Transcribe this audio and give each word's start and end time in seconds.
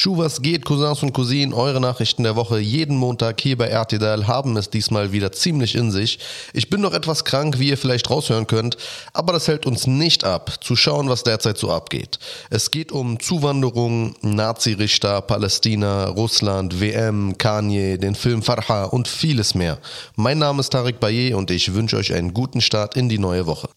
Schuh, 0.00 0.16
was 0.16 0.40
geht, 0.40 0.64
Cousins 0.64 1.02
und 1.02 1.12
Cousinen? 1.12 1.52
Eure 1.52 1.78
Nachrichten 1.78 2.22
der 2.22 2.34
Woche 2.34 2.58
jeden 2.58 2.96
Montag 2.96 3.38
hier 3.38 3.58
bei 3.58 3.66
RTL 3.66 4.26
haben 4.26 4.56
es 4.56 4.70
diesmal 4.70 5.12
wieder 5.12 5.30
ziemlich 5.30 5.74
in 5.74 5.90
sich. 5.90 6.18
Ich 6.54 6.70
bin 6.70 6.80
noch 6.80 6.94
etwas 6.94 7.26
krank, 7.26 7.58
wie 7.58 7.68
ihr 7.68 7.76
vielleicht 7.76 8.08
raushören 8.08 8.46
könnt, 8.46 8.78
aber 9.12 9.34
das 9.34 9.46
hält 9.46 9.66
uns 9.66 9.86
nicht 9.86 10.24
ab, 10.24 10.64
zu 10.64 10.74
schauen, 10.74 11.10
was 11.10 11.22
derzeit 11.22 11.58
so 11.58 11.70
abgeht. 11.70 12.18
Es 12.48 12.70
geht 12.70 12.92
um 12.92 13.20
Zuwanderung, 13.20 14.14
Nazi-Richter, 14.22 15.20
Palästina, 15.20 16.06
Russland, 16.06 16.80
WM, 16.80 17.36
Kanye, 17.36 17.98
den 17.98 18.14
Film 18.14 18.40
Farha 18.42 18.84
und 18.84 19.06
vieles 19.06 19.54
mehr. 19.54 19.76
Mein 20.16 20.38
Name 20.38 20.60
ist 20.60 20.70
Tarek 20.70 20.98
Baye 20.98 21.34
und 21.34 21.50
ich 21.50 21.74
wünsche 21.74 21.98
euch 21.98 22.14
einen 22.14 22.32
guten 22.32 22.62
Start 22.62 22.96
in 22.96 23.10
die 23.10 23.18
neue 23.18 23.46
Woche. 23.46 23.68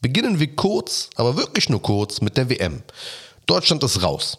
Beginnen 0.00 0.38
wir 0.38 0.54
kurz, 0.54 1.10
aber 1.16 1.36
wirklich 1.36 1.68
nur 1.68 1.82
kurz 1.82 2.20
mit 2.20 2.36
der 2.36 2.48
WM. 2.48 2.84
Deutschland 3.46 3.82
ist 3.82 4.04
raus. 4.04 4.38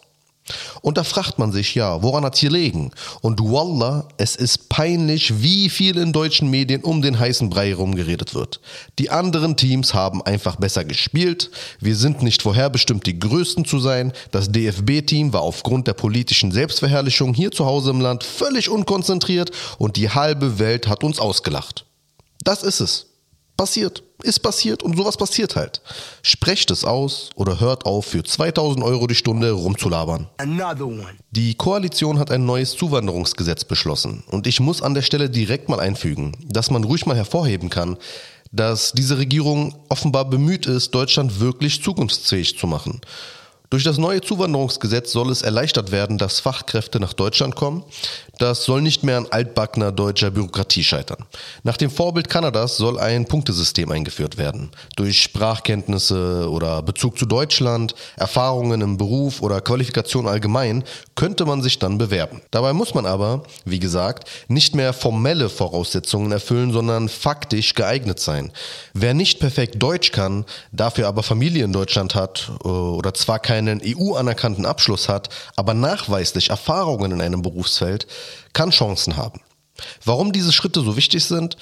Und 0.82 0.98
da 0.98 1.04
fragt 1.04 1.38
man 1.38 1.52
sich, 1.52 1.74
ja, 1.74 2.02
woran 2.02 2.24
hat 2.24 2.36
hier 2.36 2.50
liegen? 2.50 2.90
Und 3.20 3.40
wallah, 3.40 4.08
es 4.16 4.36
ist 4.36 4.68
peinlich, 4.68 5.42
wie 5.42 5.68
viel 5.68 5.96
in 5.98 6.12
deutschen 6.12 6.50
Medien 6.50 6.82
um 6.82 7.02
den 7.02 7.18
heißen 7.18 7.50
Brei 7.50 7.68
herumgeredet 7.68 8.34
wird. 8.34 8.60
Die 8.98 9.10
anderen 9.10 9.56
Teams 9.56 9.94
haben 9.94 10.22
einfach 10.22 10.56
besser 10.56 10.84
gespielt. 10.84 11.50
Wir 11.80 11.96
sind 11.96 12.22
nicht 12.22 12.42
vorherbestimmt, 12.42 13.06
die 13.06 13.18
Größten 13.18 13.64
zu 13.64 13.78
sein. 13.78 14.12
Das 14.30 14.50
DFB-Team 14.50 15.32
war 15.32 15.42
aufgrund 15.42 15.86
der 15.86 15.94
politischen 15.94 16.52
Selbstverherrlichung 16.52 17.34
hier 17.34 17.50
zu 17.50 17.66
Hause 17.66 17.90
im 17.90 18.00
Land 18.00 18.24
völlig 18.24 18.68
unkonzentriert 18.68 19.50
und 19.78 19.96
die 19.96 20.10
halbe 20.10 20.58
Welt 20.58 20.88
hat 20.88 21.04
uns 21.04 21.18
ausgelacht. 21.18 21.84
Das 22.44 22.62
ist 22.62 22.80
es. 22.80 23.06
Passiert, 23.56 24.02
ist 24.22 24.40
passiert 24.40 24.82
und 24.82 24.96
sowas 24.96 25.16
passiert 25.16 25.56
halt. 25.56 25.80
Sprecht 26.22 26.70
es 26.70 26.84
aus 26.84 27.30
oder 27.36 27.60
hört 27.60 27.86
auf, 27.86 28.06
für 28.06 28.24
2000 28.24 28.84
Euro 28.84 29.06
die 29.06 29.14
Stunde 29.14 29.52
rumzulabern. 29.52 30.28
Die 31.30 31.54
Koalition 31.54 32.18
hat 32.18 32.30
ein 32.30 32.44
neues 32.44 32.72
Zuwanderungsgesetz 32.72 33.64
beschlossen 33.64 34.24
und 34.30 34.46
ich 34.46 34.60
muss 34.60 34.82
an 34.82 34.94
der 34.94 35.02
Stelle 35.02 35.30
direkt 35.30 35.68
mal 35.68 35.80
einfügen, 35.80 36.36
dass 36.44 36.70
man 36.70 36.84
ruhig 36.84 37.06
mal 37.06 37.16
hervorheben 37.16 37.70
kann, 37.70 37.96
dass 38.50 38.92
diese 38.92 39.18
Regierung 39.18 39.76
offenbar 39.88 40.24
bemüht 40.24 40.66
ist, 40.66 40.94
Deutschland 40.94 41.40
wirklich 41.40 41.82
zukunftsfähig 41.82 42.58
zu 42.58 42.66
machen. 42.66 43.00
Durch 43.70 43.84
das 43.84 43.98
neue 43.98 44.22
Zuwanderungsgesetz 44.22 45.12
soll 45.12 45.30
es 45.30 45.42
erleichtert 45.42 45.90
werden, 45.90 46.16
dass 46.16 46.40
Fachkräfte 46.40 47.00
nach 47.00 47.12
Deutschland 47.12 47.54
kommen. 47.54 47.84
Das 48.38 48.64
soll 48.64 48.80
nicht 48.80 49.04
mehr 49.04 49.18
an 49.18 49.26
altbackener 49.30 49.92
deutscher 49.92 50.30
Bürokratie 50.30 50.82
scheitern. 50.82 51.26
Nach 51.62 51.76
dem 51.76 51.90
Vorbild 51.90 52.30
Kanadas 52.30 52.76
soll 52.76 52.98
ein 52.98 53.26
Punktesystem 53.26 53.90
eingeführt 53.90 54.38
werden. 54.38 54.70
Durch 54.96 55.22
Sprachkenntnisse 55.22 56.48
oder 56.50 56.82
Bezug 56.82 57.18
zu 57.18 57.26
Deutschland, 57.26 57.94
Erfahrungen 58.16 58.80
im 58.80 58.96
Beruf 58.96 59.42
oder 59.42 59.60
Qualifikation 59.60 60.26
allgemein 60.26 60.84
könnte 61.14 61.44
man 61.44 61.62
sich 61.62 61.78
dann 61.78 61.98
bewerben. 61.98 62.40
Dabei 62.50 62.72
muss 62.72 62.94
man 62.94 63.04
aber, 63.04 63.42
wie 63.64 63.80
gesagt, 63.80 64.28
nicht 64.48 64.74
mehr 64.74 64.92
formelle 64.92 65.50
Voraussetzungen 65.50 66.32
erfüllen, 66.32 66.72
sondern 66.72 67.08
faktisch 67.08 67.74
geeignet 67.74 68.18
sein. 68.18 68.52
Wer 68.94 69.14
nicht 69.14 69.40
perfekt 69.40 69.82
Deutsch 69.82 70.10
kann, 70.10 70.46
dafür 70.72 71.06
aber 71.08 71.22
Familie 71.22 71.64
in 71.64 71.72
Deutschland 71.72 72.14
hat 72.14 72.50
äh, 72.64 72.68
oder 72.68 73.12
zwar 73.12 73.38
kein 73.38 73.58
keinen 73.58 73.82
EU-anerkannten 73.84 74.66
Abschluss 74.66 75.08
hat, 75.08 75.30
aber 75.56 75.74
nachweislich 75.74 76.50
Erfahrungen 76.50 77.10
in 77.10 77.20
einem 77.20 77.42
Berufsfeld, 77.42 78.06
kann 78.52 78.70
Chancen 78.70 79.16
haben. 79.16 79.40
Warum 80.04 80.32
diese 80.32 80.52
Schritte 80.52 80.80
so 80.80 80.96
wichtig 80.96 81.24
sind? 81.24 81.56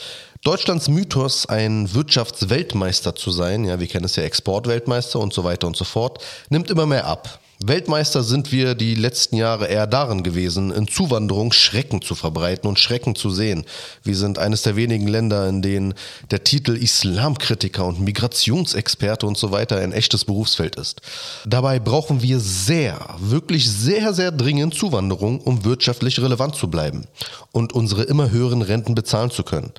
Deutschlands 0.46 0.88
Mythos, 0.88 1.46
ein 1.46 1.92
Wirtschaftsweltmeister 1.92 3.16
zu 3.16 3.32
sein, 3.32 3.64
ja, 3.64 3.80
wir 3.80 3.88
kennen 3.88 4.04
es 4.04 4.14
ja 4.14 4.22
Exportweltmeister 4.22 5.18
und 5.18 5.34
so 5.34 5.42
weiter 5.42 5.66
und 5.66 5.76
so 5.76 5.82
fort, 5.82 6.22
nimmt 6.50 6.70
immer 6.70 6.86
mehr 6.86 7.08
ab. 7.08 7.40
Weltmeister 7.64 8.22
sind 8.22 8.52
wir 8.52 8.76
die 8.76 8.94
letzten 8.94 9.34
Jahre 9.34 9.66
eher 9.66 9.88
darin 9.88 10.22
gewesen, 10.22 10.70
in 10.70 10.86
Zuwanderung 10.86 11.52
Schrecken 11.52 12.00
zu 12.00 12.14
verbreiten 12.14 12.68
und 12.68 12.78
Schrecken 12.78 13.16
zu 13.16 13.30
sehen. 13.30 13.64
Wir 14.04 14.14
sind 14.14 14.38
eines 14.38 14.62
der 14.62 14.76
wenigen 14.76 15.08
Länder, 15.08 15.48
in 15.48 15.62
denen 15.62 15.94
der 16.30 16.44
Titel 16.44 16.76
Islamkritiker 16.76 17.84
und 17.84 17.98
Migrationsexperte 17.98 19.26
und 19.26 19.36
so 19.36 19.50
weiter 19.50 19.78
ein 19.78 19.90
echtes 19.90 20.26
Berufsfeld 20.26 20.76
ist. 20.76 21.00
Dabei 21.44 21.80
brauchen 21.80 22.22
wir 22.22 22.38
sehr, 22.38 23.16
wirklich 23.18 23.68
sehr, 23.68 24.14
sehr 24.14 24.30
dringend 24.30 24.74
Zuwanderung, 24.74 25.40
um 25.40 25.64
wirtschaftlich 25.64 26.20
relevant 26.20 26.54
zu 26.54 26.68
bleiben 26.68 27.08
und 27.50 27.72
unsere 27.72 28.04
immer 28.04 28.30
höheren 28.30 28.62
Renten 28.62 28.94
bezahlen 28.94 29.32
zu 29.32 29.42
können. 29.42 29.72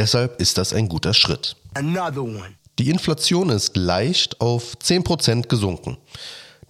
Deshalb 0.00 0.40
ist 0.40 0.56
das 0.56 0.72
ein 0.72 0.88
guter 0.88 1.12
Schritt. 1.12 1.56
Die 2.78 2.88
Inflation 2.88 3.50
ist 3.50 3.76
leicht 3.76 4.40
auf 4.40 4.74
10% 4.82 5.48
gesunken. 5.48 5.98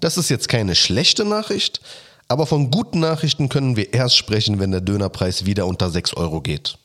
Das 0.01 0.19
ist 0.19 0.31
jetzt 0.31 0.49
keine 0.49 0.75
schlechte 0.75 1.25
Nachricht, 1.25 1.81
aber 2.27 2.45
von 2.45 2.73
guten 2.73 2.99
Nachrichten 2.99 3.49
können 3.49 3.77
wir 3.77 3.95
erst 3.95 4.17
sprechen, 4.17 4.59
wenn 4.59 4.73
der 4.73 4.81
Dönerpreis 4.81 5.47
wieder 5.47 5.67
unter 5.69 5.91
6 5.91 6.15
Euro 6.15 6.41
geht. 6.41 6.77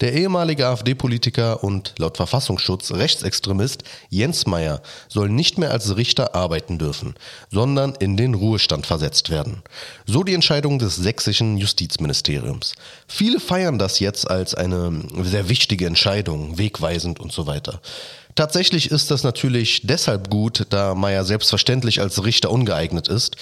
Der 0.00 0.12
ehemalige 0.12 0.66
AfD-Politiker 0.66 1.64
und 1.64 1.94
laut 1.98 2.18
Verfassungsschutz 2.18 2.92
Rechtsextremist 2.92 3.82
Jens 4.10 4.46
Meyer 4.46 4.82
soll 5.08 5.30
nicht 5.30 5.56
mehr 5.56 5.70
als 5.70 5.96
Richter 5.96 6.34
arbeiten 6.34 6.78
dürfen, 6.78 7.14
sondern 7.50 7.94
in 7.94 8.18
den 8.18 8.34
Ruhestand 8.34 8.86
versetzt 8.86 9.30
werden. 9.30 9.62
So 10.04 10.24
die 10.24 10.34
Entscheidung 10.34 10.78
des 10.78 10.96
sächsischen 10.96 11.56
Justizministeriums. 11.56 12.74
Viele 13.06 13.40
feiern 13.40 13.78
das 13.78 13.98
jetzt 13.98 14.30
als 14.30 14.54
eine 14.54 15.02
sehr 15.22 15.48
wichtige 15.48 15.86
Entscheidung, 15.86 16.58
wegweisend 16.58 17.18
und 17.18 17.32
so 17.32 17.46
weiter. 17.46 17.80
Tatsächlich 18.34 18.90
ist 18.90 19.10
das 19.10 19.24
natürlich 19.24 19.80
deshalb 19.84 20.30
gut, 20.30 20.66
da 20.70 20.94
Meyer 20.94 21.24
selbstverständlich 21.24 22.00
als 22.00 22.24
Richter 22.24 22.50
ungeeignet 22.50 23.08
ist. 23.08 23.36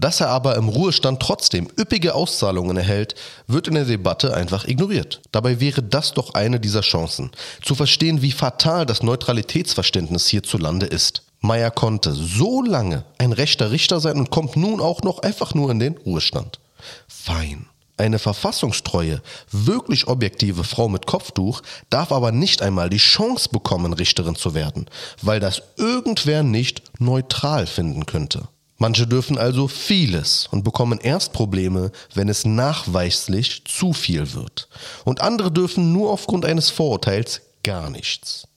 Dass 0.00 0.22
er 0.22 0.30
aber 0.30 0.56
im 0.56 0.70
Ruhestand 0.70 1.20
trotzdem 1.20 1.68
üppige 1.78 2.14
Auszahlungen 2.14 2.78
erhält, 2.78 3.14
wird 3.46 3.68
in 3.68 3.74
der 3.74 3.84
Debatte 3.84 4.32
einfach 4.32 4.66
ignoriert. 4.66 5.20
Dabei 5.30 5.60
wäre 5.60 5.82
das 5.82 6.14
doch 6.14 6.32
eine 6.32 6.58
dieser 6.58 6.80
Chancen, 6.80 7.30
zu 7.62 7.74
verstehen, 7.74 8.22
wie 8.22 8.32
fatal 8.32 8.86
das 8.86 9.02
Neutralitätsverständnis 9.02 10.26
hierzulande 10.26 10.86
ist. 10.86 11.22
Meyer 11.40 11.70
konnte 11.70 12.14
so 12.14 12.62
lange 12.62 13.04
ein 13.18 13.32
rechter 13.32 13.72
Richter 13.72 14.00
sein 14.00 14.16
und 14.16 14.30
kommt 14.30 14.56
nun 14.56 14.80
auch 14.80 15.02
noch 15.02 15.18
einfach 15.18 15.52
nur 15.52 15.70
in 15.70 15.78
den 15.78 15.98
Ruhestand. 15.98 16.60
Fein. 17.06 17.66
Eine 17.98 18.18
verfassungstreue, 18.18 19.20
wirklich 19.50 20.08
objektive 20.08 20.64
Frau 20.64 20.88
mit 20.88 21.04
Kopftuch 21.06 21.60
darf 21.90 22.10
aber 22.10 22.32
nicht 22.32 22.62
einmal 22.62 22.88
die 22.88 22.96
Chance 22.96 23.50
bekommen, 23.50 23.92
Richterin 23.92 24.34
zu 24.34 24.54
werden, 24.54 24.86
weil 25.20 25.40
das 25.40 25.60
irgendwer 25.76 26.42
nicht 26.42 26.82
neutral 26.98 27.66
finden 27.66 28.06
könnte. 28.06 28.48
Manche 28.80 29.06
dürfen 29.06 29.36
also 29.36 29.68
vieles 29.68 30.48
und 30.50 30.64
bekommen 30.64 31.00
erst 31.00 31.34
Probleme, 31.34 31.92
wenn 32.14 32.30
es 32.30 32.46
nachweislich 32.46 33.62
zu 33.66 33.92
viel 33.92 34.32
wird. 34.32 34.70
Und 35.04 35.20
andere 35.20 35.52
dürfen 35.52 35.92
nur 35.92 36.10
aufgrund 36.10 36.46
eines 36.46 36.70
Vorurteils 36.70 37.42
gar 37.62 37.90
nichts. 37.90 38.48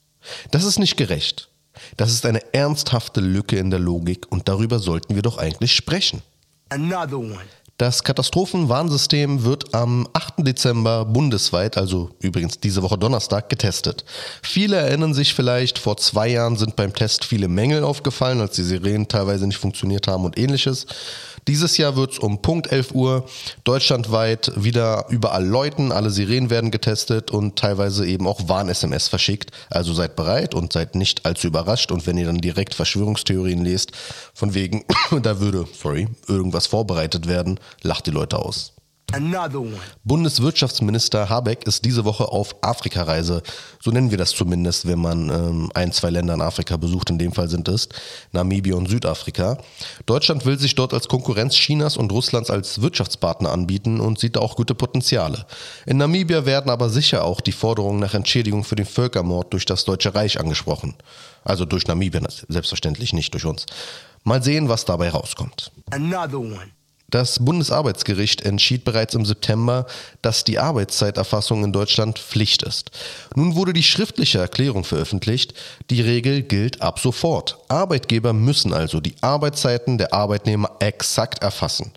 Das 0.49 0.63
ist 0.63 0.79
nicht 0.79 0.95
gerecht. 0.95 1.49
Das 1.97 2.09
ist 2.11 2.25
eine 2.25 2.53
ernsthafte 2.53 3.19
Lücke 3.19 3.57
in 3.57 3.69
der 3.69 3.81
Logik 3.81 4.31
und 4.31 4.47
darüber 4.47 4.79
sollten 4.79 5.15
wir 5.15 5.23
doch 5.23 5.37
eigentlich 5.37 5.75
sprechen. 5.75 6.21
Das 7.83 8.05
Katastrophenwarnsystem 8.05 9.43
wird 9.43 9.75
am 9.75 10.07
8. 10.13 10.35
Dezember 10.37 11.03
bundesweit, 11.03 11.75
also 11.75 12.11
übrigens 12.21 12.57
diese 12.57 12.81
Woche 12.81 12.97
Donnerstag, 12.97 13.49
getestet. 13.49 14.05
Viele 14.41 14.77
erinnern 14.77 15.13
sich 15.13 15.33
vielleicht, 15.33 15.79
vor 15.79 15.97
zwei 15.97 16.29
Jahren 16.29 16.55
sind 16.55 16.77
beim 16.77 16.93
Test 16.93 17.25
viele 17.25 17.49
Mängel 17.49 17.83
aufgefallen, 17.83 18.39
als 18.39 18.55
die 18.55 18.63
Sirenen 18.63 19.09
teilweise 19.09 19.47
nicht 19.47 19.57
funktioniert 19.57 20.07
haben 20.07 20.23
und 20.23 20.39
ähnliches. 20.39 20.85
Dieses 21.47 21.77
Jahr 21.77 21.95
wird 21.95 22.13
es 22.13 22.19
um 22.19 22.41
Punkt 22.41 22.71
11 22.71 22.91
Uhr 22.93 23.25
deutschlandweit 23.63 24.51
wieder 24.55 25.05
überall 25.09 25.45
läuten, 25.45 25.91
alle 25.91 26.09
Sirenen 26.09 26.49
werden 26.49 26.71
getestet 26.71 27.31
und 27.31 27.57
teilweise 27.57 28.05
eben 28.05 28.27
auch 28.27 28.47
Warn-SMS 28.47 29.07
verschickt. 29.07 29.51
Also 29.69 29.93
seid 29.93 30.15
bereit 30.15 30.55
und 30.55 30.73
seid 30.73 30.95
nicht 30.95 31.25
allzu 31.25 31.47
überrascht 31.47 31.91
und 31.91 32.07
wenn 32.07 32.17
ihr 32.17 32.25
dann 32.25 32.39
direkt 32.39 32.73
Verschwörungstheorien 32.73 33.63
lest, 33.63 33.91
von 34.33 34.53
wegen, 34.53 34.85
da 35.21 35.39
würde, 35.39 35.65
sorry, 35.73 36.07
irgendwas 36.27 36.67
vorbereitet 36.67 37.27
werden, 37.27 37.59
lacht 37.81 38.05
die 38.07 38.11
Leute 38.11 38.39
aus. 38.39 38.73
Bundeswirtschaftsminister 40.03 41.29
Habeck 41.29 41.67
ist 41.67 41.85
diese 41.85 42.03
Woche 42.03 42.29
auf 42.29 42.55
Afrikareise. 42.61 43.43
So 43.79 43.91
nennen 43.91 44.09
wir 44.09 44.17
das 44.17 44.31
zumindest, 44.31 44.87
wenn 44.87 44.99
man 44.99 45.29
ähm, 45.29 45.71
ein, 45.75 45.91
zwei 45.91 46.09
Länder 46.09 46.33
in 46.33 46.41
Afrika 46.41 46.77
besucht. 46.77 47.11
In 47.11 47.19
dem 47.19 47.31
Fall 47.31 47.47
sind 47.47 47.67
es 47.67 47.89
Namibia 48.31 48.75
und 48.75 48.89
Südafrika. 48.89 49.59
Deutschland 50.07 50.45
will 50.45 50.57
sich 50.57 50.73
dort 50.73 50.93
als 50.95 51.07
Konkurrenz 51.07 51.53
Chinas 51.53 51.95
und 51.95 52.11
Russlands 52.11 52.49
als 52.49 52.81
Wirtschaftspartner 52.81 53.51
anbieten 53.51 53.99
und 53.99 54.17
sieht 54.17 54.35
da 54.35 54.39
auch 54.39 54.55
gute 54.55 54.73
Potenziale. 54.73 55.45
In 55.85 55.97
Namibia 55.97 56.45
werden 56.45 56.71
aber 56.71 56.89
sicher 56.89 57.23
auch 57.23 57.39
die 57.39 57.51
Forderungen 57.51 57.99
nach 57.99 58.15
Entschädigung 58.15 58.63
für 58.63 58.75
den 58.75 58.85
Völkermord 58.85 59.53
durch 59.53 59.65
das 59.65 59.85
Deutsche 59.85 60.15
Reich 60.15 60.39
angesprochen. 60.39 60.95
Also 61.43 61.65
durch 61.65 61.85
Namibia 61.87 62.21
selbstverständlich, 62.47 63.13
nicht 63.13 63.33
durch 63.33 63.45
uns. 63.45 63.65
Mal 64.23 64.41
sehen, 64.41 64.69
was 64.69 64.85
dabei 64.85 65.09
rauskommt. 65.09 65.71
Das 67.13 67.45
Bundesarbeitsgericht 67.45 68.41
entschied 68.41 68.85
bereits 68.85 69.13
im 69.13 69.23
September, 69.23 69.85
dass 70.23 70.45
die 70.45 70.57
Arbeitszeiterfassung 70.57 71.63
in 71.63 71.71
Deutschland 71.71 72.17
Pflicht 72.17 72.63
ist. 72.63 72.89
Nun 73.35 73.53
wurde 73.53 73.71
die 73.71 73.83
schriftliche 73.83 74.39
Erklärung 74.39 74.83
veröffentlicht. 74.83 75.53
Die 75.91 76.01
Regel 76.01 76.41
gilt 76.41 76.81
ab 76.81 76.97
sofort. 76.97 77.59
Arbeitgeber 77.67 78.33
müssen 78.33 78.73
also 78.73 78.99
die 78.99 79.13
Arbeitszeiten 79.21 79.99
der 79.99 80.11
Arbeitnehmer 80.11 80.71
exakt 80.79 81.43
erfassen. 81.43 81.91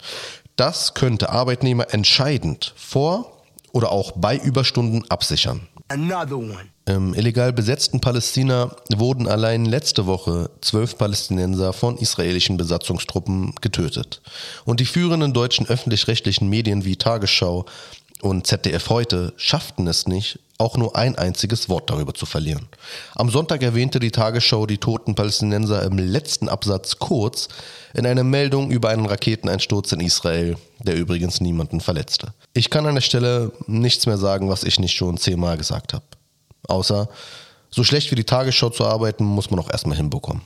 Das 0.55 0.93
könnte 0.93 1.31
Arbeitnehmer 1.31 1.95
entscheidend 1.95 2.75
vor 2.77 3.41
oder 3.73 3.93
auch 3.93 4.13
bei 4.17 4.37
Überstunden 4.37 5.11
absichern. 5.11 5.67
Another 5.89 6.37
one. 6.37 6.76
Im 6.89 7.15
illegal 7.15 7.53
besetzten 7.53 8.01
Palästina 8.01 8.71
wurden 8.95 9.27
allein 9.27 9.65
letzte 9.65 10.07
Woche 10.07 10.51
zwölf 10.61 10.97
Palästinenser 10.97 11.73
von 11.73 11.99
israelischen 11.99 12.57
Besatzungstruppen 12.57 13.57
getötet. 13.61 14.23
Und 14.65 14.79
die 14.79 14.85
führenden 14.85 15.33
deutschen 15.33 15.67
öffentlich-rechtlichen 15.67 16.49
Medien 16.49 16.85
wie 16.85 16.95
Tagesschau 16.95 17.67
und 18.23 18.47
ZDF 18.47 18.89
heute 18.89 19.33
schafften 19.37 19.89
es 19.89 20.07
nicht, 20.07 20.39
auch 20.59 20.77
nur 20.77 20.95
ein 20.95 21.19
einziges 21.19 21.69
Wort 21.69 21.91
darüber 21.91 22.15
zu 22.15 22.25
verlieren. 22.25 22.69
Am 23.17 23.31
Sonntag 23.31 23.65
erwähnte 23.65 23.99
die 23.99 24.13
Tagesschau 24.13 24.67
die 24.67 24.79
toten 24.79 25.17
Palästinenser 25.17 25.83
im 25.83 25.99
letzten 25.99 26.49
Absatz 26.49 27.01
kurz 27.01 27.49
in 27.95 28.07
einer 28.07 28.25
Meldung 28.25 28.71
über 28.71 28.91
einen 28.91 29.07
Raketeneinsturz 29.07 29.91
in 29.91 30.01
Israel, 30.01 30.57
der 30.79 30.95
übrigens 30.95 31.41
niemanden 31.41 31.81
verletzte. 31.81 32.33
Ich 32.53 32.71
kann 32.71 32.87
an 32.87 32.95
der 32.95 33.03
Stelle 33.03 33.51
nichts 33.67 34.07
mehr 34.07 34.19
sagen, 34.19 34.49
was 34.49 34.63
ich 34.63 34.79
nicht 34.79 34.95
schon 34.95 35.19
zehnmal 35.19 35.59
gesagt 35.59 35.93
habe. 35.93 36.05
Außer, 36.69 37.09
so 37.71 37.85
schlecht 37.85 38.11
wie 38.11 38.15
die 38.15 38.25
Tagesschau 38.25 38.71
zu 38.71 38.85
arbeiten, 38.85 39.25
muss 39.25 39.51
man 39.51 39.61
auch 39.61 39.71
erstmal 39.71 39.97
hinbekommen. 39.97 40.43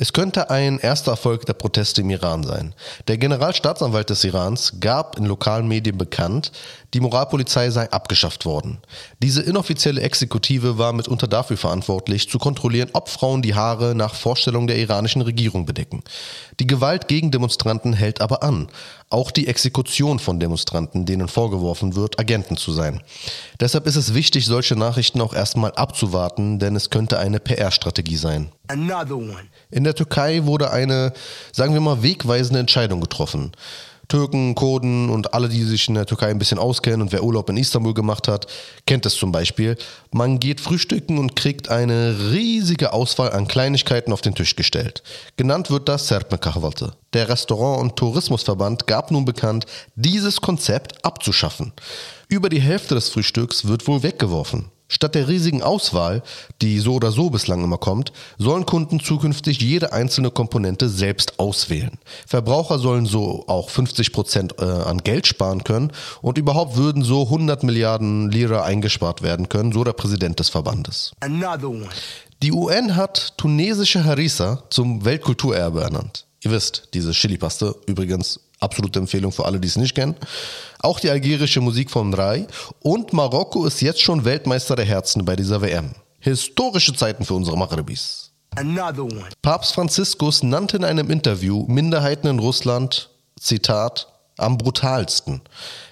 Es 0.00 0.12
könnte 0.12 0.48
ein 0.48 0.78
erster 0.78 1.10
Erfolg 1.10 1.44
der 1.46 1.54
Proteste 1.54 2.02
im 2.02 2.10
Iran 2.10 2.44
sein. 2.44 2.72
Der 3.08 3.18
Generalstaatsanwalt 3.18 4.08
des 4.10 4.22
Irans 4.22 4.74
gab 4.78 5.18
in 5.18 5.24
lokalen 5.24 5.66
Medien 5.66 5.98
bekannt, 5.98 6.52
die 6.94 7.00
Moralpolizei 7.00 7.68
sei 7.70 7.90
abgeschafft 7.90 8.44
worden. 8.44 8.78
Diese 9.20 9.42
inoffizielle 9.42 10.00
Exekutive 10.00 10.78
war 10.78 10.92
mitunter 10.92 11.26
dafür 11.26 11.56
verantwortlich, 11.56 12.30
zu 12.30 12.38
kontrollieren, 12.38 12.90
ob 12.92 13.08
Frauen 13.08 13.42
die 13.42 13.56
Haare 13.56 13.96
nach 13.96 14.14
Vorstellung 14.14 14.68
der 14.68 14.78
iranischen 14.78 15.20
Regierung 15.20 15.66
bedecken. 15.66 16.04
Die 16.60 16.68
Gewalt 16.68 17.08
gegen 17.08 17.32
Demonstranten 17.32 17.92
hält 17.92 18.20
aber 18.20 18.44
an. 18.44 18.68
Auch 19.10 19.32
die 19.32 19.48
Exekution 19.48 20.20
von 20.20 20.38
Demonstranten, 20.38 21.06
denen 21.06 21.26
vorgeworfen 21.26 21.96
wird, 21.96 22.20
Agenten 22.20 22.56
zu 22.56 22.72
sein. 22.72 23.02
Deshalb 23.58 23.88
ist 23.88 23.96
es 23.96 24.14
wichtig, 24.14 24.46
solche 24.46 24.76
Nachrichten 24.76 25.20
auch 25.20 25.34
erstmal 25.34 25.72
abzuwarten, 25.72 26.60
denn 26.60 26.76
es 26.76 26.88
könnte 26.88 27.18
eine 27.18 27.40
PR-Strategie 27.40 28.16
sein. 28.16 28.52
In 29.70 29.84
der 29.84 29.94
Türkei 29.94 30.44
wurde 30.44 30.70
eine, 30.70 31.12
sagen 31.52 31.74
wir 31.74 31.80
mal, 31.80 32.02
wegweisende 32.02 32.60
Entscheidung 32.60 33.00
getroffen. 33.00 33.52
Türken, 34.08 34.54
Kurden 34.54 35.10
und 35.10 35.34
alle, 35.34 35.50
die 35.50 35.62
sich 35.64 35.86
in 35.86 35.94
der 35.94 36.06
Türkei 36.06 36.28
ein 36.28 36.38
bisschen 36.38 36.58
auskennen 36.58 37.02
und 37.02 37.12
wer 37.12 37.22
Urlaub 37.22 37.50
in 37.50 37.58
Istanbul 37.58 37.92
gemacht 37.92 38.26
hat, 38.26 38.46
kennt 38.86 39.04
es 39.04 39.14
zum 39.14 39.32
Beispiel. 39.32 39.76
Man 40.10 40.40
geht 40.40 40.62
frühstücken 40.62 41.18
und 41.18 41.36
kriegt 41.36 41.68
eine 41.68 42.16
riesige 42.32 42.94
Auswahl 42.94 43.32
an 43.32 43.46
Kleinigkeiten 43.46 44.12
auf 44.12 44.22
den 44.22 44.34
Tisch 44.34 44.56
gestellt. 44.56 45.02
Genannt 45.36 45.70
wird 45.70 45.90
das 45.90 46.08
Serpme 46.08 46.38
Kahvaltı. 46.38 46.92
Der 47.12 47.28
Restaurant- 47.28 47.82
und 47.82 47.96
Tourismusverband 47.96 48.86
gab 48.86 49.10
nun 49.10 49.26
bekannt, 49.26 49.66
dieses 49.94 50.40
Konzept 50.40 51.04
abzuschaffen. 51.04 51.74
Über 52.28 52.48
die 52.48 52.60
Hälfte 52.60 52.94
des 52.94 53.10
Frühstücks 53.10 53.66
wird 53.66 53.86
wohl 53.86 54.02
weggeworfen. 54.02 54.70
Statt 54.88 55.14
der 55.14 55.28
riesigen 55.28 55.62
Auswahl, 55.62 56.22
die 56.62 56.78
so 56.78 56.94
oder 56.94 57.12
so 57.12 57.28
bislang 57.28 57.62
immer 57.62 57.76
kommt, 57.76 58.12
sollen 58.38 58.64
Kunden 58.64 59.00
zukünftig 59.00 59.60
jede 59.60 59.92
einzelne 59.92 60.30
Komponente 60.30 60.88
selbst 60.88 61.38
auswählen. 61.38 61.98
Verbraucher 62.26 62.78
sollen 62.78 63.04
so 63.04 63.44
auch 63.48 63.68
50 63.68 64.12
Prozent 64.12 64.54
äh, 64.58 64.64
an 64.64 64.98
Geld 64.98 65.26
sparen 65.26 65.62
können 65.62 65.92
und 66.22 66.38
überhaupt 66.38 66.76
würden 66.76 67.04
so 67.04 67.24
100 67.24 67.64
Milliarden 67.64 68.30
Lira 68.30 68.64
eingespart 68.64 69.20
werden 69.22 69.50
können, 69.50 69.72
so 69.72 69.84
der 69.84 69.92
Präsident 69.92 70.40
des 70.40 70.48
Verbandes. 70.48 71.12
Die 72.42 72.52
UN 72.52 72.96
hat 72.96 73.34
tunesische 73.36 74.04
Harissa 74.04 74.62
zum 74.70 75.04
Weltkulturerbe 75.04 75.82
ernannt. 75.82 76.24
Ihr 76.40 76.52
wisst, 76.52 76.88
diese 76.94 77.10
Chili-Paste, 77.10 77.74
übrigens 77.86 78.40
absolute 78.60 78.98
Empfehlung 78.98 79.32
für 79.32 79.44
alle, 79.44 79.60
die 79.60 79.68
es 79.68 79.76
nicht 79.76 79.94
kennen. 79.94 80.16
Auch 80.80 81.00
die 81.00 81.10
algerische 81.10 81.60
Musik 81.60 81.90
von 81.90 82.12
Rai 82.14 82.46
und 82.80 83.12
Marokko 83.12 83.64
ist 83.64 83.80
jetzt 83.80 84.00
schon 84.00 84.24
Weltmeister 84.24 84.76
der 84.76 84.84
Herzen 84.84 85.24
bei 85.24 85.36
dieser 85.36 85.60
WM. 85.60 85.92
Historische 86.20 86.94
Zeiten 86.94 87.24
für 87.24 87.34
unsere 87.34 87.56
Machribis. 87.56 88.32
Papst 89.42 89.74
Franziskus 89.74 90.42
nannte 90.42 90.78
in 90.78 90.84
einem 90.84 91.10
Interview 91.10 91.64
Minderheiten 91.68 92.28
in 92.28 92.38
Russland, 92.38 93.10
Zitat, 93.38 94.08
am 94.36 94.56
brutalsten. 94.56 95.42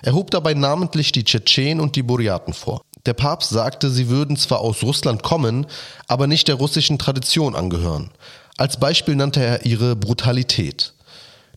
Er 0.02 0.14
hob 0.14 0.30
dabei 0.30 0.54
namentlich 0.54 1.12
die 1.12 1.24
Tschetschenen 1.24 1.80
und 1.80 1.96
die 1.96 2.02
Buryaten 2.02 2.54
vor. 2.54 2.80
Der 3.04 3.14
Papst 3.14 3.50
sagte, 3.50 3.90
sie 3.90 4.08
würden 4.08 4.36
zwar 4.36 4.60
aus 4.60 4.82
Russland 4.82 5.22
kommen, 5.22 5.66
aber 6.08 6.26
nicht 6.26 6.48
der 6.48 6.56
russischen 6.56 6.98
Tradition 6.98 7.54
angehören. 7.54 8.10
Als 8.56 8.78
Beispiel 8.78 9.14
nannte 9.14 9.40
er 9.40 9.64
ihre 9.66 9.94
Brutalität. 9.94 10.92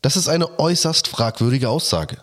Das 0.02 0.16
ist 0.16 0.28
eine 0.30 0.60
äußerst 0.60 1.08
fragwürdige 1.08 1.70
Aussage. 1.70 2.18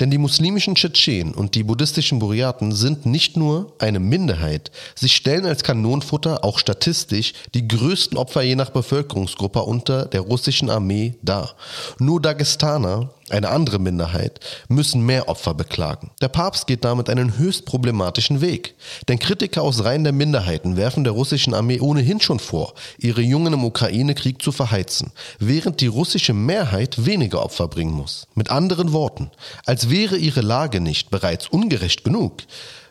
Denn 0.00 0.10
die 0.10 0.18
muslimischen 0.18 0.74
Tschetschenen 0.74 1.34
und 1.34 1.54
die 1.54 1.62
buddhistischen 1.62 2.18
Buryaten 2.18 2.72
sind 2.72 3.06
nicht 3.06 3.36
nur 3.36 3.74
eine 3.78 4.00
Minderheit, 4.00 4.70
sie 4.94 5.08
stellen 5.08 5.44
als 5.44 5.62
Kanonenfutter 5.62 6.44
auch 6.44 6.58
statistisch 6.58 7.34
die 7.54 7.68
größten 7.68 8.16
Opfer 8.16 8.42
je 8.42 8.56
nach 8.56 8.70
Bevölkerungsgruppe 8.70 9.62
unter 9.62 10.06
der 10.06 10.22
russischen 10.22 10.70
Armee 10.70 11.16
dar. 11.22 11.56
Nur 11.98 12.22
Dagestaner 12.22 13.10
eine 13.30 13.48
andere 13.48 13.78
Minderheit, 13.78 14.40
müssen 14.68 15.04
mehr 15.04 15.28
Opfer 15.28 15.54
beklagen. 15.54 16.10
Der 16.20 16.28
Papst 16.28 16.66
geht 16.66 16.84
damit 16.84 17.10
einen 17.10 17.38
höchst 17.38 17.64
problematischen 17.64 18.40
Weg. 18.40 18.74
Denn 19.08 19.18
Kritiker 19.18 19.62
aus 19.62 19.84
Reihen 19.84 20.04
der 20.04 20.12
Minderheiten 20.12 20.76
werfen 20.76 21.04
der 21.04 21.12
russischen 21.12 21.54
Armee 21.54 21.80
ohnehin 21.80 22.20
schon 22.20 22.38
vor, 22.38 22.74
ihre 22.98 23.22
Jungen 23.22 23.52
im 23.52 23.64
Ukraine-Krieg 23.64 24.42
zu 24.42 24.52
verheizen, 24.52 25.12
während 25.38 25.80
die 25.80 25.86
russische 25.86 26.32
Mehrheit 26.32 27.04
weniger 27.04 27.42
Opfer 27.42 27.68
bringen 27.68 27.92
muss. 27.92 28.26
Mit 28.34 28.50
anderen 28.50 28.92
Worten, 28.92 29.30
als 29.64 29.90
wäre 29.90 30.16
ihre 30.16 30.40
Lage 30.40 30.80
nicht 30.80 31.10
bereits 31.10 31.48
ungerecht 31.48 32.04
genug, 32.04 32.42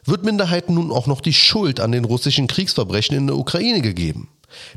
wird 0.06 0.24
Minderheiten 0.24 0.76
nun 0.76 0.92
auch 0.92 1.08
noch 1.08 1.22
die 1.22 1.34
Schuld 1.34 1.80
an 1.80 1.92
den 1.92 2.06
russischen 2.06 2.48
Kriegsverbrechen 2.48 3.18
in 3.18 3.28
der 3.28 3.38
Ukraine 3.38 3.82
gegeben. 3.82 4.30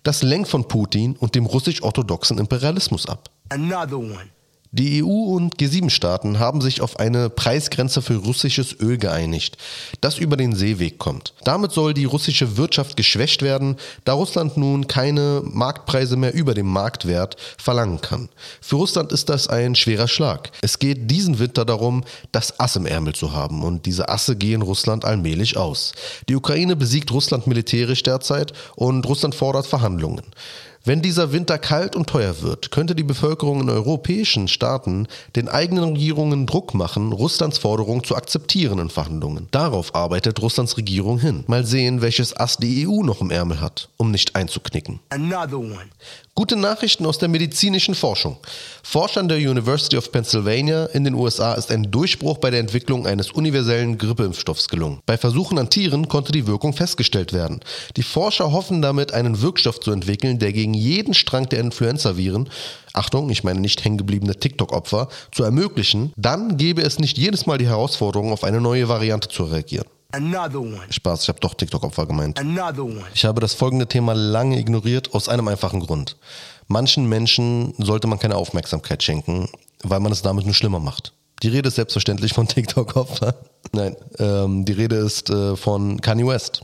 Das 0.02 0.22
lenkt 0.22 0.48
von 0.48 0.66
Putin 0.66 1.16
und 1.16 1.34
dem 1.34 1.46
russisch-orthodoxen 1.46 2.38
Imperialismus 2.38 3.06
ab. 3.06 3.30
Another 3.50 3.98
one. 3.98 4.37
Die 4.70 5.02
EU 5.02 5.34
und 5.34 5.56
G7-Staaten 5.56 6.38
haben 6.38 6.60
sich 6.60 6.82
auf 6.82 6.98
eine 6.98 7.30
Preisgrenze 7.30 8.02
für 8.02 8.16
russisches 8.16 8.78
Öl 8.78 8.98
geeinigt, 8.98 9.56
das 10.02 10.18
über 10.18 10.36
den 10.36 10.54
Seeweg 10.54 10.98
kommt. 10.98 11.32
Damit 11.44 11.72
soll 11.72 11.94
die 11.94 12.04
russische 12.04 12.58
Wirtschaft 12.58 12.98
geschwächt 12.98 13.40
werden, 13.40 13.76
da 14.04 14.12
Russland 14.12 14.58
nun 14.58 14.86
keine 14.86 15.40
Marktpreise 15.42 16.16
mehr 16.16 16.34
über 16.34 16.52
dem 16.52 16.66
Marktwert 16.66 17.36
verlangen 17.56 18.02
kann. 18.02 18.28
Für 18.60 18.76
Russland 18.76 19.10
ist 19.10 19.30
das 19.30 19.48
ein 19.48 19.74
schwerer 19.74 20.08
Schlag. 20.08 20.50
Es 20.60 20.78
geht 20.78 21.10
diesen 21.10 21.38
Winter 21.38 21.64
darum, 21.64 22.04
das 22.30 22.60
Ass 22.60 22.76
im 22.76 22.84
Ärmel 22.84 23.14
zu 23.14 23.32
haben 23.32 23.62
und 23.62 23.86
diese 23.86 24.10
Asse 24.10 24.36
gehen 24.36 24.60
Russland 24.60 25.06
allmählich 25.06 25.56
aus. 25.56 25.92
Die 26.28 26.36
Ukraine 26.36 26.76
besiegt 26.76 27.10
Russland 27.10 27.46
militärisch 27.46 28.02
derzeit 28.02 28.52
und 28.76 29.06
Russland 29.08 29.34
fordert 29.34 29.66
Verhandlungen. 29.66 30.24
Wenn 30.84 31.02
dieser 31.02 31.32
Winter 31.32 31.58
kalt 31.58 31.96
und 31.96 32.08
teuer 32.08 32.40
wird, 32.40 32.70
könnte 32.70 32.94
die 32.94 33.02
Bevölkerung 33.02 33.60
in 33.60 33.68
europäischen 33.68 34.48
Staaten 34.48 35.06
den 35.36 35.48
eigenen 35.48 35.84
Regierungen 35.84 36.46
Druck 36.46 36.72
machen, 36.72 37.12
Russlands 37.12 37.58
Forderung 37.58 38.04
zu 38.04 38.16
akzeptieren 38.16 38.78
in 38.78 38.88
Verhandlungen. 38.88 39.48
Darauf 39.50 39.94
arbeitet 39.94 40.40
Russlands 40.40 40.76
Regierung 40.76 41.18
hin. 41.18 41.44
Mal 41.46 41.66
sehen, 41.66 42.00
welches 42.00 42.34
Ass 42.36 42.56
die 42.56 42.86
EU 42.86 43.02
noch 43.02 43.20
im 43.20 43.30
Ärmel 43.30 43.60
hat, 43.60 43.88
um 43.96 44.10
nicht 44.10 44.36
einzuknicken. 44.36 45.00
Gute 46.38 46.54
Nachrichten 46.54 47.04
aus 47.04 47.18
der 47.18 47.28
medizinischen 47.28 47.96
Forschung. 47.96 48.36
Forschern 48.84 49.26
der 49.26 49.38
University 49.38 49.96
of 49.96 50.12
Pennsylvania 50.12 50.84
in 50.86 51.02
den 51.02 51.14
USA 51.14 51.54
ist 51.54 51.72
ein 51.72 51.90
Durchbruch 51.90 52.38
bei 52.38 52.50
der 52.50 52.60
Entwicklung 52.60 53.08
eines 53.08 53.32
universellen 53.32 53.98
Grippeimpfstoffs 53.98 54.68
gelungen. 54.68 55.00
Bei 55.04 55.18
Versuchen 55.18 55.58
an 55.58 55.68
Tieren 55.68 56.06
konnte 56.08 56.30
die 56.30 56.46
Wirkung 56.46 56.74
festgestellt 56.74 57.32
werden. 57.32 57.58
Die 57.96 58.04
Forscher 58.04 58.52
hoffen 58.52 58.80
damit, 58.82 59.12
einen 59.12 59.42
Wirkstoff 59.42 59.80
zu 59.80 59.90
entwickeln, 59.90 60.38
der 60.38 60.52
gegen 60.52 60.67
jeden 60.74 61.14
Strang 61.14 61.48
der 61.48 61.60
Influenza-Viren, 61.60 62.48
Achtung, 62.92 63.30
ich 63.30 63.44
meine 63.44 63.60
nicht 63.60 63.84
hängengebliebene 63.84 64.34
TikTok-Opfer, 64.34 65.08
zu 65.32 65.44
ermöglichen. 65.44 66.12
Dann 66.16 66.56
gäbe 66.56 66.82
es 66.82 66.98
nicht 66.98 67.18
jedes 67.18 67.46
Mal 67.46 67.58
die 67.58 67.66
Herausforderung, 67.66 68.32
auf 68.32 68.44
eine 68.44 68.60
neue 68.60 68.88
Variante 68.88 69.28
zu 69.28 69.44
reagieren. 69.44 69.86
Spaß, 70.90 71.22
ich 71.22 71.28
habe 71.28 71.40
doch 71.40 71.54
TikTok-Opfer 71.54 72.06
gemeint. 72.06 72.38
Ich 73.14 73.24
habe 73.26 73.40
das 73.40 73.52
folgende 73.54 73.86
Thema 73.86 74.14
lange 74.14 74.58
ignoriert, 74.58 75.14
aus 75.14 75.28
einem 75.28 75.48
einfachen 75.48 75.80
Grund. 75.80 76.16
Manchen 76.66 77.08
Menschen 77.08 77.74
sollte 77.78 78.06
man 78.08 78.18
keine 78.18 78.36
Aufmerksamkeit 78.36 79.02
schenken, 79.02 79.48
weil 79.82 80.00
man 80.00 80.12
es 80.12 80.22
damit 80.22 80.46
nur 80.46 80.54
schlimmer 80.54 80.80
macht. 80.80 81.12
Die 81.42 81.48
Rede 81.48 81.68
ist 81.68 81.76
selbstverständlich 81.76 82.32
von 82.32 82.48
TikTok-Opfern. 82.48 83.34
Nein, 83.72 83.96
ähm, 84.18 84.64
die 84.64 84.72
Rede 84.72 84.96
ist 84.96 85.30
äh, 85.30 85.56
von 85.56 86.00
Kanye 86.00 86.26
West. 86.26 86.62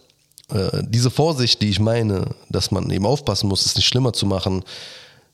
Äh, 0.51 0.83
diese 0.83 1.11
Vorsicht, 1.11 1.63
die 1.63 1.71
ich 1.71 1.81
meine, 1.81 2.35
dass 2.49 2.71
man 2.71 2.91
eben 2.91 3.07
aufpassen 3.07 3.49
muss, 3.49 3.67
es 3.67 3.77
nicht 3.77 3.87
schlimmer 3.87 4.13
zu 4.13 4.27
machen, 4.27 4.65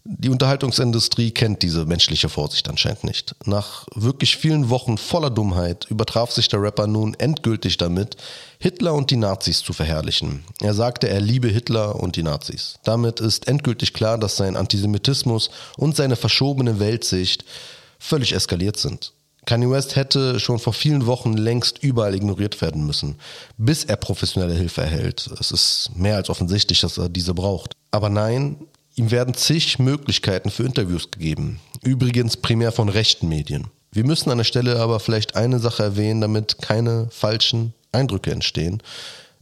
Die 0.04 0.30
Unterhaltungsindustrie 0.30 1.30
kennt 1.30 1.62
diese 1.62 1.84
menschliche 1.84 2.30
Vorsicht 2.30 2.68
anscheinend 2.70 3.04
nicht. 3.04 3.34
Nach 3.44 3.86
wirklich 3.94 4.36
vielen 4.36 4.70
Wochen 4.70 4.96
voller 4.96 5.28
Dummheit 5.28 5.86
übertraf 5.90 6.32
sich 6.32 6.48
der 6.48 6.62
Rapper 6.62 6.86
nun 6.86 7.14
endgültig 7.14 7.76
damit, 7.76 8.16
Hitler 8.58 8.94
und 8.94 9.10
die 9.10 9.16
Nazis 9.16 9.62
zu 9.62 9.74
verherrlichen. 9.74 10.42
Er 10.60 10.72
sagte, 10.72 11.08
er 11.08 11.20
liebe 11.20 11.48
Hitler 11.48 11.96
und 11.96 12.16
die 12.16 12.22
Nazis. 12.22 12.78
Damit 12.82 13.20
ist 13.20 13.46
endgültig 13.46 13.92
klar, 13.92 14.16
dass 14.16 14.36
sein 14.36 14.56
Antisemitismus 14.56 15.50
und 15.76 15.96
seine 15.96 16.16
verschobene 16.16 16.80
Weltsicht 16.80 17.44
völlig 17.98 18.32
eskaliert 18.32 18.78
sind. 18.78 19.12
Kanye 19.46 19.70
West 19.70 19.96
hätte 19.96 20.38
schon 20.38 20.58
vor 20.58 20.72
vielen 20.72 21.06
Wochen 21.06 21.34
längst 21.34 21.82
überall 21.82 22.14
ignoriert 22.14 22.60
werden 22.60 22.86
müssen, 22.86 23.16
bis 23.56 23.84
er 23.84 23.96
professionelle 23.96 24.54
Hilfe 24.54 24.82
erhält. 24.82 25.30
Es 25.40 25.50
ist 25.50 25.90
mehr 25.96 26.16
als 26.16 26.28
offensichtlich, 26.28 26.80
dass 26.80 26.98
er 26.98 27.08
diese 27.08 27.34
braucht. 27.34 27.74
Aber 27.90 28.10
nein, 28.10 28.56
Ihm 29.00 29.10
werden 29.10 29.32
zig 29.32 29.78
Möglichkeiten 29.78 30.50
für 30.50 30.64
Interviews 30.64 31.10
gegeben. 31.10 31.60
Übrigens 31.82 32.36
primär 32.36 32.70
von 32.70 32.88
rechten 32.88 33.28
Medien. 33.28 33.68
Wir 33.92 34.04
müssen 34.04 34.30
an 34.30 34.38
der 34.38 34.44
Stelle 34.44 34.78
aber 34.78 35.00
vielleicht 35.00 35.36
eine 35.36 35.58
Sache 35.58 35.82
erwähnen, 35.82 36.20
damit 36.20 36.58
keine 36.60 37.08
falschen 37.10 37.72
Eindrücke 37.92 38.30
entstehen. 38.30 38.82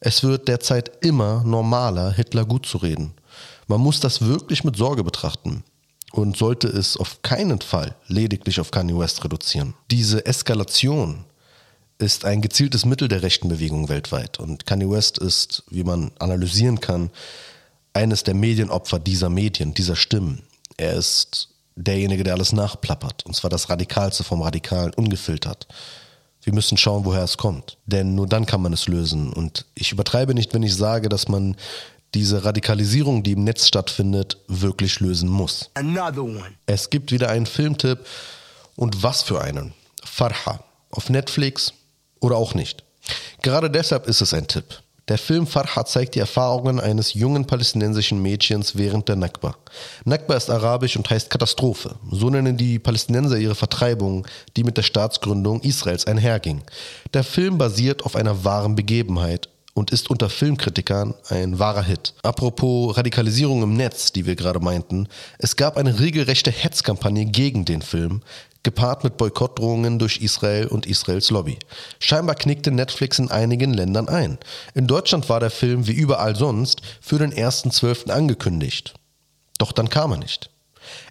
Es 0.00 0.22
wird 0.22 0.48
derzeit 0.48 1.04
immer 1.04 1.42
normaler, 1.44 2.12
Hitler 2.12 2.44
gut 2.44 2.66
zu 2.66 2.78
reden. 2.78 3.14
Man 3.66 3.80
muss 3.80 4.00
das 4.00 4.22
wirklich 4.22 4.64
mit 4.64 4.76
Sorge 4.76 5.02
betrachten 5.02 5.64
und 6.12 6.36
sollte 6.36 6.68
es 6.68 6.96
auf 6.96 7.22
keinen 7.22 7.60
Fall 7.60 7.94
lediglich 8.06 8.60
auf 8.60 8.70
Kanye 8.70 8.98
West 8.98 9.24
reduzieren. 9.24 9.74
Diese 9.90 10.24
Eskalation 10.26 11.24
ist 11.98 12.24
ein 12.24 12.40
gezieltes 12.40 12.84
Mittel 12.84 13.08
der 13.08 13.22
rechten 13.22 13.48
Bewegung 13.48 13.88
weltweit 13.88 14.38
und 14.38 14.66
Kanye 14.66 14.90
West 14.90 15.18
ist, 15.18 15.64
wie 15.70 15.84
man 15.84 16.12
analysieren 16.18 16.80
kann, 16.80 17.10
eines 17.92 18.22
der 18.22 18.34
Medienopfer 18.34 18.98
dieser 18.98 19.28
Medien, 19.28 19.74
dieser 19.74 19.96
Stimmen. 19.96 20.42
Er 20.76 20.94
ist 20.94 21.48
derjenige, 21.74 22.24
der 22.24 22.34
alles 22.34 22.52
nachplappert. 22.52 23.24
Und 23.26 23.34
zwar 23.34 23.50
das 23.50 23.68
Radikalste 23.68 24.24
vom 24.24 24.42
Radikalen, 24.42 24.94
ungefiltert. 24.94 25.66
Wir 26.42 26.52
müssen 26.52 26.78
schauen, 26.78 27.04
woher 27.04 27.24
es 27.24 27.36
kommt. 27.36 27.76
Denn 27.86 28.14
nur 28.14 28.26
dann 28.26 28.46
kann 28.46 28.62
man 28.62 28.72
es 28.72 28.86
lösen. 28.86 29.32
Und 29.32 29.66
ich 29.74 29.92
übertreibe 29.92 30.34
nicht, 30.34 30.54
wenn 30.54 30.62
ich 30.62 30.74
sage, 30.74 31.08
dass 31.08 31.28
man 31.28 31.56
diese 32.14 32.44
Radikalisierung, 32.44 33.22
die 33.22 33.32
im 33.32 33.44
Netz 33.44 33.66
stattfindet, 33.66 34.38
wirklich 34.48 35.00
lösen 35.00 35.28
muss. 35.28 35.70
Es 36.66 36.90
gibt 36.90 37.12
wieder 37.12 37.28
einen 37.28 37.46
Filmtipp. 37.46 38.00
Und 38.76 39.02
was 39.02 39.22
für 39.22 39.40
einen? 39.40 39.74
Farha. 40.04 40.62
Auf 40.90 41.10
Netflix 41.10 41.74
oder 42.20 42.36
auch 42.36 42.54
nicht. 42.54 42.84
Gerade 43.42 43.70
deshalb 43.70 44.06
ist 44.06 44.20
es 44.20 44.32
ein 44.32 44.46
Tipp. 44.46 44.64
Der 45.08 45.18
Film 45.18 45.46
Farha 45.46 45.84
zeigt 45.86 46.14
die 46.14 46.20
Erfahrungen 46.20 46.78
eines 46.80 47.14
jungen 47.14 47.46
palästinensischen 47.46 48.20
Mädchens 48.20 48.76
während 48.76 49.08
der 49.08 49.16
Nakba. 49.16 49.56
Nakba 50.04 50.36
ist 50.36 50.50
arabisch 50.50 50.96
und 50.96 51.08
heißt 51.08 51.30
Katastrophe. 51.30 51.96
So 52.10 52.28
nennen 52.28 52.58
die 52.58 52.78
Palästinenser 52.78 53.38
ihre 53.38 53.54
Vertreibung, 53.54 54.26
die 54.56 54.64
mit 54.64 54.76
der 54.76 54.82
Staatsgründung 54.82 55.62
Israels 55.62 56.06
einherging. 56.06 56.62
Der 57.14 57.24
Film 57.24 57.56
basiert 57.56 58.04
auf 58.04 58.16
einer 58.16 58.44
wahren 58.44 58.74
Begebenheit 58.76 59.48
und 59.78 59.92
ist 59.92 60.10
unter 60.10 60.28
Filmkritikern 60.28 61.14
ein 61.28 61.60
wahrer 61.60 61.84
Hit. 61.84 62.12
Apropos 62.24 62.96
Radikalisierung 62.96 63.62
im 63.62 63.74
Netz, 63.74 64.10
die 64.10 64.26
wir 64.26 64.34
gerade 64.34 64.58
meinten, 64.58 65.06
es 65.38 65.54
gab 65.54 65.76
eine 65.76 66.00
regelrechte 66.00 66.50
Hetzkampagne 66.50 67.26
gegen 67.26 67.64
den 67.64 67.80
Film, 67.80 68.22
gepaart 68.64 69.04
mit 69.04 69.16
Boykottdrohungen 69.16 70.00
durch 70.00 70.20
Israel 70.20 70.66
und 70.66 70.84
Israels 70.84 71.30
Lobby. 71.30 71.60
Scheinbar 72.00 72.34
knickte 72.34 72.72
Netflix 72.72 73.20
in 73.20 73.30
einigen 73.30 73.72
Ländern 73.72 74.08
ein. 74.08 74.38
In 74.74 74.88
Deutschland 74.88 75.28
war 75.28 75.38
der 75.38 75.50
Film 75.50 75.86
wie 75.86 75.92
überall 75.92 76.34
sonst 76.34 76.82
für 77.00 77.18
den 77.18 77.32
1.12. 77.32 78.10
angekündigt. 78.10 78.94
Doch 79.58 79.70
dann 79.70 79.88
kam 79.88 80.10
er 80.10 80.18
nicht. 80.18 80.50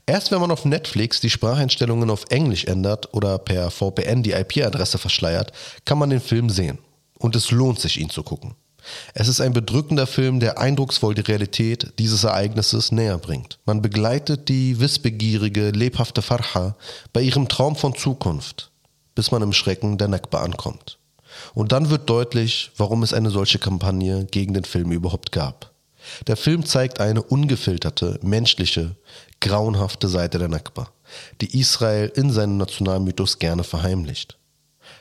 Erst 0.06 0.32
wenn 0.32 0.42
man 0.42 0.52
auf 0.52 0.66
Netflix 0.66 1.22
die 1.22 1.30
Spracheinstellungen 1.30 2.10
auf 2.10 2.26
Englisch 2.30 2.66
ändert 2.66 3.14
oder 3.14 3.38
per 3.38 3.72
VPN 3.72 4.24
die 4.24 4.32
IP-Adresse 4.32 4.98
verschleiert, 4.98 5.54
kann 5.86 6.00
man 6.00 6.10
den 6.10 6.22
Film 6.22 6.50
sehen. 6.50 6.80
Und 7.18 7.36
es 7.36 7.52
lohnt 7.52 7.80
sich, 7.80 8.00
ihn 8.00 8.10
zu 8.10 8.24
gucken. 8.24 8.56
Es 9.14 9.28
ist 9.28 9.42
ein 9.42 9.54
bedrückender 9.54 10.08
Film, 10.08 10.40
der 10.40 10.60
eindrucksvoll 10.60 11.14
die 11.14 11.22
Realität 11.22 11.94
dieses 12.00 12.24
Ereignisses 12.24 12.92
näher 12.92 13.18
bringt. 13.18 13.60
Man 13.66 13.82
begleitet 13.82 14.50
die 14.50 14.80
wissbegierige, 14.80 15.72
lebhafte 15.72 16.22
Farha 16.22 16.76
bei 17.14 17.22
ihrem 17.22 17.48
Traum 17.48 17.76
von 17.76 17.96
Zukunft, 17.96 18.72
bis 19.16 19.32
man 19.32 19.42
im 19.42 19.54
Schrecken 19.54 19.98
der 19.98 20.08
Nakba 20.08 20.42
ankommt. 20.42 21.00
Und 21.54 21.72
dann 21.72 21.90
wird 21.90 22.10
deutlich, 22.10 22.72
warum 22.78 23.04
es 23.04 23.14
eine 23.14 23.30
solche 23.30 23.60
Kampagne 23.60 24.26
gegen 24.26 24.54
den 24.54 24.64
Film 24.64 24.92
überhaupt 24.92 25.32
gab. 25.32 25.72
Der 26.28 26.38
Film 26.38 26.66
zeigt 26.66 27.02
eine 27.02 27.22
ungefilterte, 27.22 28.20
menschliche, 28.24 28.96
grauenhafte 29.42 30.08
Seite 30.08 30.40
der 30.40 30.48
Nakba, 30.48 30.90
die 31.42 31.60
Israel 31.60 32.12
in 32.16 32.32
seinem 32.32 32.58
Nationalmythos 32.58 33.40
gerne 33.40 33.64
verheimlicht. 33.64 34.38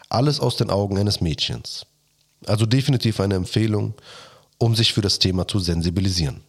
Alles 0.09 0.41
aus 0.41 0.57
den 0.57 0.71
Augen 0.71 0.99
eines 0.99 1.21
Mädchens. 1.21 1.87
Also 2.45 2.67
definitiv 2.67 3.21
eine 3.21 3.35
Empfehlung, 3.35 3.95
um 4.59 4.75
sich 4.75 4.93
für 4.93 5.01
das 5.01 5.19
Thema 5.19 5.47
zu 5.49 5.59
sensibilisieren. 5.59 6.41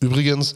Übrigens, 0.00 0.54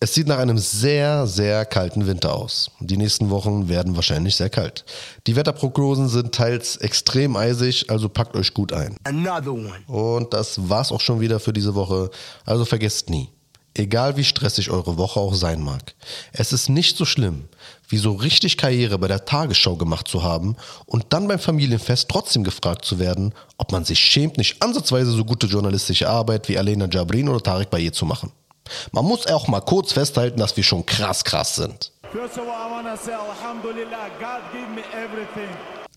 es 0.00 0.14
sieht 0.14 0.28
nach 0.28 0.38
einem 0.38 0.58
sehr, 0.58 1.26
sehr 1.26 1.64
kalten 1.64 2.06
Winter 2.06 2.32
aus. 2.32 2.70
Die 2.78 2.96
nächsten 2.96 3.30
Wochen 3.30 3.68
werden 3.68 3.96
wahrscheinlich 3.96 4.36
sehr 4.36 4.48
kalt. 4.48 4.84
Die 5.26 5.34
Wetterprognosen 5.34 6.08
sind 6.08 6.32
teils 6.32 6.76
extrem 6.76 7.36
eisig, 7.36 7.90
also 7.90 8.08
packt 8.08 8.36
euch 8.36 8.54
gut 8.54 8.72
ein. 8.72 8.96
Und 9.88 10.32
das 10.32 10.68
war's 10.68 10.92
auch 10.92 11.00
schon 11.00 11.20
wieder 11.20 11.40
für 11.40 11.52
diese 11.52 11.74
Woche. 11.74 12.10
Also 12.44 12.64
vergesst 12.64 13.10
nie, 13.10 13.28
Egal 13.78 14.16
wie 14.16 14.24
stressig 14.24 14.70
eure 14.70 14.96
Woche 14.96 15.20
auch 15.20 15.34
sein 15.34 15.62
mag. 15.62 15.94
Es 16.32 16.52
ist 16.52 16.68
nicht 16.68 16.96
so 16.96 17.04
schlimm, 17.04 17.44
wie 17.88 17.96
so 17.96 18.12
richtig 18.12 18.56
Karriere 18.56 18.98
bei 18.98 19.08
der 19.08 19.24
Tagesschau 19.24 19.76
gemacht 19.76 20.08
zu 20.08 20.22
haben 20.22 20.56
und 20.86 21.06
dann 21.10 21.26
beim 21.26 21.38
Familienfest 21.38 22.08
trotzdem 22.08 22.44
gefragt 22.44 22.84
zu 22.84 22.98
werden, 22.98 23.34
ob 23.56 23.72
man 23.72 23.84
sich 23.84 23.98
schämt, 23.98 24.36
nicht 24.38 24.62
ansatzweise 24.62 25.10
so 25.10 25.24
gute 25.24 25.46
journalistische 25.46 26.08
Arbeit 26.08 26.48
wie 26.48 26.58
Alena 26.58 26.86
Jabrin 26.90 27.28
oder 27.28 27.42
Tarek 27.42 27.70
Baye 27.70 27.92
zu 27.92 28.06
machen. 28.06 28.32
Man 28.92 29.04
muss 29.04 29.26
auch 29.26 29.48
mal 29.48 29.60
kurz 29.60 29.92
festhalten, 29.92 30.38
dass 30.38 30.56
wir 30.56 30.64
schon 30.64 30.84
krass 30.84 31.24
krass 31.24 31.56
sind. 31.56 31.92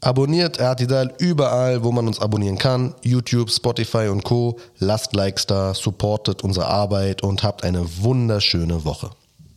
Abonniert 0.04 0.58
RTDAL 0.58 1.14
überall, 1.20 1.84
wo 1.84 1.92
man 1.92 2.08
uns 2.08 2.20
abonnieren 2.20 2.58
kann. 2.58 2.96
YouTube, 3.04 3.52
Spotify 3.52 4.08
und 4.08 4.24
Co. 4.24 4.58
Lasst 4.80 5.14
Likes 5.14 5.46
da, 5.46 5.76
supportet 5.76 6.44
unsere 6.44 6.66
Arbeit 6.68 7.22
und 7.22 7.44
habt 7.44 7.64
eine 7.64 7.86
wunderschöne 8.02 8.84
Woche. 8.84 9.12